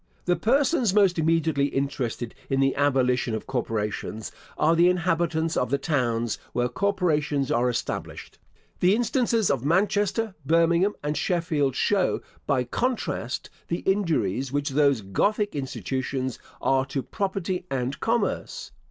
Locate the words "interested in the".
1.67-2.75